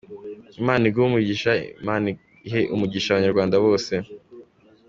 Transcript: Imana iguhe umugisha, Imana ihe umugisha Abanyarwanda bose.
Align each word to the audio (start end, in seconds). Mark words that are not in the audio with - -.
Imana 0.61 0.83
iguhe 0.89 1.07
umugisha, 1.09 1.51
Imana 1.81 2.05
ihe 2.47 2.61
umugisha 2.73 3.09
Abanyarwanda 3.11 3.55
bose. 3.65 3.93